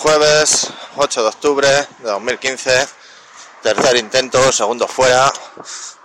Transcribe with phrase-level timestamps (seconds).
[0.00, 2.88] Jueves 8 de octubre de 2015,
[3.62, 5.30] tercer intento, segundo fuera.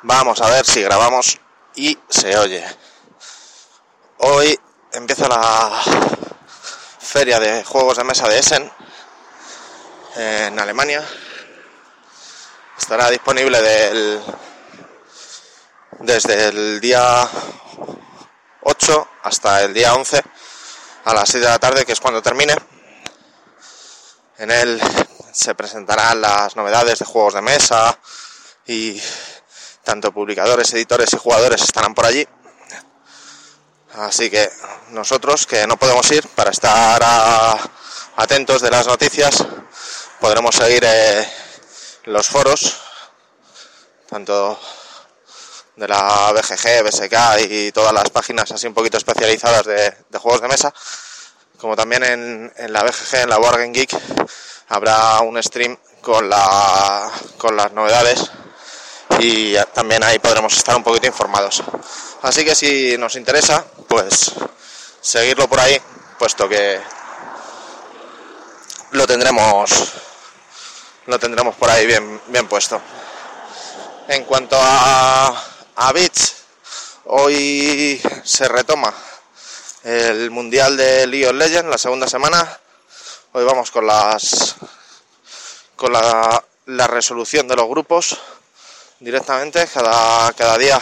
[0.01, 1.39] Vamos a ver si grabamos
[1.75, 2.61] y se oye.
[4.17, 4.59] Hoy
[4.91, 5.81] empieza la
[6.99, 8.69] feria de juegos de mesa de Essen
[10.17, 11.01] en Alemania.
[12.77, 14.21] Estará disponible del,
[15.99, 17.29] desde el día
[18.61, 20.21] 8 hasta el día 11
[21.05, 22.74] a las 6 de la tarde, que es cuando termine.
[24.37, 24.81] En él
[25.31, 27.97] se presentarán las novedades de juegos de mesa
[28.67, 29.01] y
[29.83, 32.27] tanto publicadores, editores y jugadores estarán por allí.
[33.93, 34.49] Así que
[34.89, 37.01] nosotros que no podemos ir para estar
[38.17, 39.45] atentos de las noticias,
[40.19, 41.27] podremos seguir eh,
[42.05, 42.81] los foros,
[44.09, 44.59] tanto
[45.75, 50.47] de la BGG, BSK y todas las páginas así un poquito especializadas de, juegos de
[50.47, 50.73] mesa,
[51.57, 53.97] como también en, la BGG, en la Wargame Geek,
[54.69, 58.31] habrá un stream con, la, con las novedades
[59.19, 61.63] y también ahí podremos estar un poquito informados.
[62.21, 64.33] Así que si nos interesa, pues
[65.01, 65.79] seguirlo por ahí,
[66.17, 66.79] puesto que
[68.91, 69.93] lo tendremos
[71.07, 72.81] lo tendremos por ahí bien, bien puesto.
[74.07, 75.43] En cuanto a,
[75.75, 76.35] a Bits,
[77.05, 78.93] hoy se retoma
[79.85, 82.59] el Mundial de League of Legends, la segunda semana.
[83.33, 84.55] Hoy vamos con las
[85.75, 86.43] con la,
[86.87, 88.17] resolución de los grupos
[88.99, 89.67] directamente.
[89.71, 90.81] Cada, cada día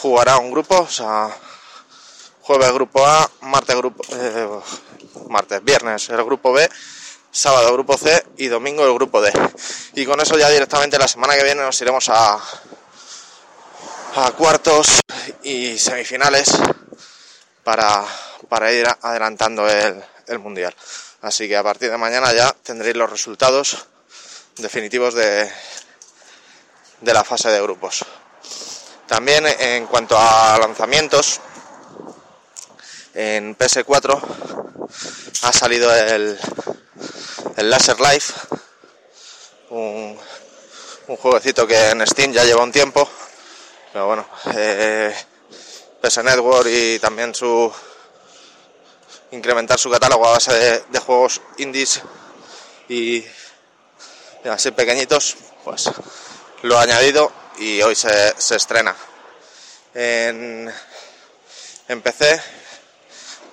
[0.00, 0.88] jugará un grupo,
[2.40, 4.48] jueves grupo A, martes grupo eh,
[5.28, 6.66] martes, viernes el grupo B,
[7.30, 9.30] sábado grupo C y domingo el grupo D.
[9.96, 12.40] Y con eso ya directamente la semana que viene nos iremos a
[14.14, 15.00] a cuartos
[15.42, 16.52] y semifinales
[17.64, 18.04] para,
[18.48, 20.74] para ir adelantando el, el mundial.
[21.22, 23.86] Así que a partir de mañana ya tendréis los resultados
[24.56, 25.50] definitivos de,
[27.00, 28.04] de la fase de grupos.
[29.06, 31.40] También en cuanto a lanzamientos,
[33.14, 34.20] en PS4
[35.42, 36.38] ha salido el,
[37.56, 38.32] el Laser Life,
[39.70, 40.18] un,
[41.08, 43.08] un jueguecito que en Steam ya lleva un tiempo,
[43.92, 45.14] pero bueno, eh,
[46.02, 47.72] PS Network y también su
[49.30, 52.02] incrementar su catálogo a base de, juegos indies
[52.88, 53.24] y,
[54.44, 55.90] así pequeñitos, pues
[56.62, 58.96] lo ha añadido y hoy se, estrena.
[59.94, 60.72] En,
[62.02, 62.42] PC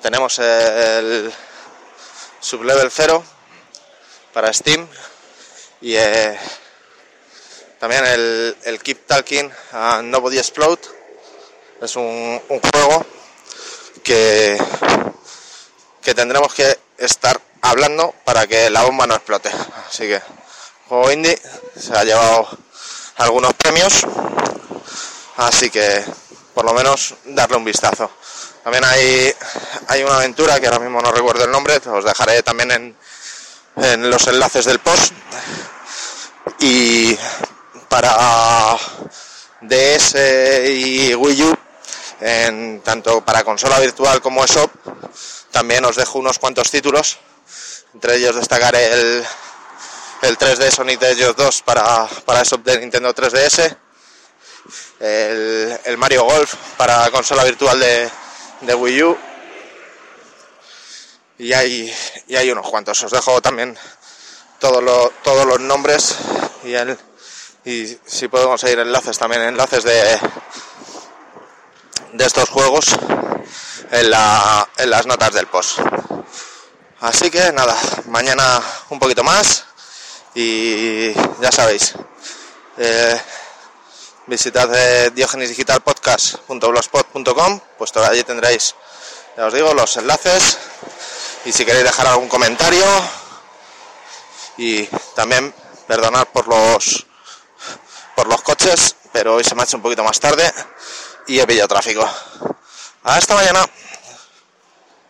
[0.01, 1.31] tenemos el
[2.39, 3.23] Sublevel 0
[4.33, 4.87] para Steam
[5.81, 6.39] y eh,
[7.79, 9.51] también el, el, Keep Talking
[10.03, 10.98] Nobody Explode.
[11.81, 13.05] Es un, un juego
[14.03, 14.57] que
[16.01, 19.51] que tendremos que estar hablando para que la bomba no explote.
[19.87, 20.21] Así que,
[20.87, 21.39] juego indie,
[21.77, 22.47] se ha llevado
[23.17, 24.07] algunos premios,
[25.37, 26.03] así que
[26.53, 28.09] por lo menos darle un vistazo.
[28.63, 29.33] También hay,
[29.87, 32.97] hay una aventura que ahora mismo no recuerdo el nombre, os dejaré también en,
[33.77, 35.13] en los enlaces del post.
[36.59, 37.17] Y
[37.87, 38.77] para
[39.61, 40.15] DS
[40.67, 41.58] y Wii U,
[42.83, 44.71] tanto para consola virtual como ESOP,
[45.51, 47.19] también os dejo unos cuantos títulos,
[47.93, 49.25] entre ellos destacaré el,
[50.21, 53.77] el 3D Sonic Hedgehog 2 para, para eso de Nintendo 3DS,
[54.99, 58.09] el, el, Mario Golf para consola virtual de,
[58.61, 59.17] de Wii U,
[61.39, 61.93] y hay,
[62.27, 63.01] y hay unos cuantos.
[63.01, 63.77] Os dejo también
[64.59, 66.17] todos los, todos los nombres
[66.63, 66.97] y, el,
[67.63, 70.19] y si podemos seguir enlaces también, enlaces de,
[72.13, 72.97] de estos juegos
[73.91, 75.79] en, la, en las notas del post.
[77.01, 77.77] Así que nada,
[78.07, 79.63] mañana un poquito más
[80.33, 81.93] y ya sabéis,
[82.77, 83.21] eh,
[84.27, 88.73] visitad eh, diogenisdigitalpodcast.blogspot.com, pues allí tendréis,
[89.37, 90.57] ya os digo, los enlaces
[91.45, 92.83] y si queréis dejar algún comentario
[94.57, 94.85] y
[95.15, 95.53] también
[95.87, 97.05] perdonad por los
[98.15, 100.51] por los coches, pero hoy se me ha hecho un poquito más tarde
[101.29, 102.05] y he pillado tráfico.
[103.03, 103.65] Hasta mañana.